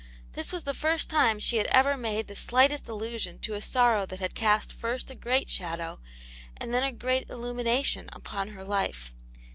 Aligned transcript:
This 0.33 0.51
was 0.51 0.63
the 0.63 0.73
first 0.73 1.11
time 1.11 1.37
she 1.39 1.57
had 1.57 1.67
ever 1.67 1.95
made 1.95 2.25
the 2.25 2.35
slightest 2.35 2.89
allusion 2.89 3.37
to 3.41 3.53
a 3.53 3.61
sorrow 3.61 4.07
that 4.07 4.17
had 4.17 4.33
cast 4.33 4.73
first 4.73 5.11
a 5.11 5.13
great 5.15 5.47
shadow 5.47 5.99
and 6.57 6.73
then 6.73 6.81
a 6.81 6.91
great 6.91 7.29
illumination 7.29 8.09
upon 8.11 8.47
her 8.47 8.65
life. 8.65 9.13